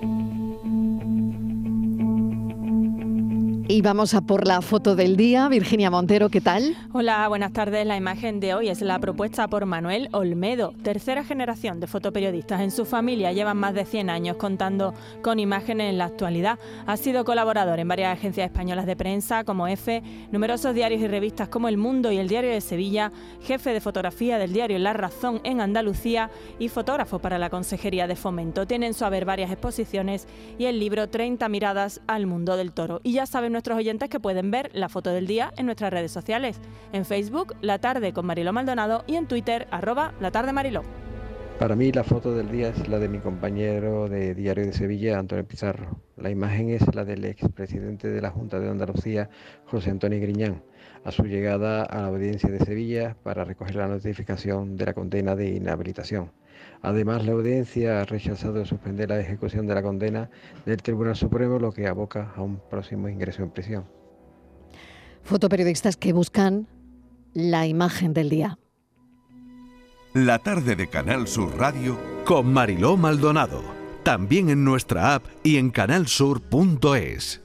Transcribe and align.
Thank 0.00 0.12
you. 0.12 0.29
Y 3.70 3.82
vamos 3.82 4.14
a 4.14 4.20
por 4.20 4.48
la 4.48 4.62
foto 4.62 4.96
del 4.96 5.16
día. 5.16 5.48
Virginia 5.48 5.92
Montero, 5.92 6.28
¿qué 6.28 6.40
tal? 6.40 6.76
Hola, 6.92 7.28
buenas 7.28 7.52
tardes. 7.52 7.86
La 7.86 7.96
imagen 7.96 8.40
de 8.40 8.52
hoy 8.52 8.68
es 8.68 8.80
la 8.80 8.98
propuesta 8.98 9.46
por 9.46 9.64
Manuel 9.64 10.08
Olmedo, 10.10 10.74
tercera 10.82 11.22
generación 11.22 11.78
de 11.78 11.86
fotoperiodistas 11.86 12.62
en 12.62 12.72
su 12.72 12.84
familia. 12.84 13.30
Llevan 13.30 13.58
más 13.58 13.74
de 13.74 13.84
100 13.84 14.10
años 14.10 14.38
contando 14.38 14.92
con 15.22 15.38
imágenes 15.38 15.88
en 15.88 15.98
la 15.98 16.06
actualidad. 16.06 16.58
Ha 16.84 16.96
sido 16.96 17.24
colaborador 17.24 17.78
en 17.78 17.86
varias 17.86 18.12
agencias 18.12 18.46
españolas 18.46 18.86
de 18.86 18.96
prensa 18.96 19.44
como 19.44 19.68
EFE, 19.68 20.02
numerosos 20.32 20.74
diarios 20.74 21.00
y 21.00 21.06
revistas 21.06 21.48
como 21.48 21.68
El 21.68 21.76
Mundo 21.76 22.10
y 22.10 22.18
El 22.18 22.26
Diario 22.26 22.50
de 22.50 22.60
Sevilla, 22.60 23.12
jefe 23.40 23.72
de 23.72 23.80
fotografía 23.80 24.38
del 24.38 24.52
diario 24.52 24.80
La 24.80 24.94
Razón 24.94 25.40
en 25.44 25.60
Andalucía 25.60 26.28
y 26.58 26.70
fotógrafo 26.70 27.20
para 27.20 27.38
la 27.38 27.50
Consejería 27.50 28.08
de 28.08 28.16
Fomento. 28.16 28.66
Tiene 28.66 28.88
en 28.88 28.94
su 28.94 29.04
haber 29.04 29.24
varias 29.24 29.52
exposiciones 29.52 30.26
y 30.58 30.64
el 30.64 30.80
libro 30.80 31.08
30 31.08 31.48
miradas 31.48 32.00
al 32.08 32.26
mundo 32.26 32.56
del 32.56 32.72
toro. 32.72 33.00
Y 33.04 33.12
ya 33.12 33.26
saben 33.26 33.59
nuestros 33.60 33.76
oyentes 33.76 34.08
que 34.08 34.20
pueden 34.20 34.50
ver 34.50 34.70
la 34.72 34.88
foto 34.88 35.10
del 35.10 35.26
día 35.26 35.52
en 35.58 35.66
nuestras 35.66 35.92
redes 35.92 36.10
sociales. 36.10 36.58
En 36.94 37.04
Facebook, 37.04 37.54
La 37.60 37.78
Tarde 37.78 38.14
con 38.14 38.24
Mariló 38.24 38.54
Maldonado 38.54 39.04
y 39.06 39.16
en 39.16 39.26
Twitter, 39.26 39.68
arroba 39.70 40.14
La 40.18 40.30
Tarde 40.30 40.54
Mariló. 40.54 40.82
Para 41.58 41.76
mí 41.76 41.92
la 41.92 42.02
foto 42.02 42.34
del 42.34 42.50
día 42.50 42.70
es 42.70 42.88
la 42.88 42.98
de 42.98 43.10
mi 43.10 43.18
compañero 43.18 44.08
de 44.08 44.34
Diario 44.34 44.64
de 44.64 44.72
Sevilla, 44.72 45.18
Antonio 45.18 45.46
Pizarro. 45.46 46.00
La 46.16 46.30
imagen 46.30 46.70
es 46.70 46.94
la 46.94 47.04
del 47.04 47.22
expresidente 47.26 48.08
de 48.08 48.22
la 48.22 48.30
Junta 48.30 48.58
de 48.58 48.70
Andalucía, 48.70 49.28
José 49.66 49.90
Antonio 49.90 50.18
Griñán, 50.18 50.62
a 51.04 51.10
su 51.10 51.24
llegada 51.24 51.82
a 51.82 52.00
la 52.00 52.06
audiencia 52.06 52.48
de 52.48 52.60
Sevilla 52.60 53.14
para 53.22 53.44
recoger 53.44 53.76
la 53.76 53.88
notificación 53.88 54.78
de 54.78 54.86
la 54.86 54.94
condena 54.94 55.36
de 55.36 55.50
inhabilitación. 55.50 56.32
Además, 56.82 57.24
la 57.26 57.32
audiencia 57.32 58.00
ha 58.00 58.04
rechazado 58.04 58.64
suspender 58.64 59.10
la 59.10 59.20
ejecución 59.20 59.66
de 59.66 59.74
la 59.74 59.82
condena 59.82 60.30
del 60.64 60.82
Tribunal 60.82 61.16
Supremo, 61.16 61.58
lo 61.58 61.72
que 61.72 61.86
aboca 61.86 62.32
a 62.34 62.42
un 62.42 62.60
próximo 62.70 63.08
ingreso 63.08 63.42
en 63.42 63.50
prisión. 63.50 63.84
Fotoperiodistas 65.22 65.96
que 65.96 66.12
buscan 66.12 66.66
la 67.34 67.66
imagen 67.66 68.14
del 68.14 68.30
día. 68.30 68.58
La 70.14 70.38
tarde 70.38 70.74
de 70.74 70.88
Canal 70.88 71.28
Sur 71.28 71.56
Radio 71.56 71.98
con 72.24 72.52
Mariló 72.52 72.96
Maldonado. 72.96 73.62
También 74.02 74.48
en 74.48 74.64
nuestra 74.64 75.14
app 75.14 75.24
y 75.44 75.58
en 75.58 75.70
canalsur.es. 75.70 77.42